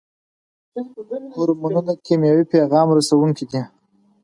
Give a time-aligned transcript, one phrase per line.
[1.35, 3.61] هورمونونه کیمیاوي پیغام رسوونکي دي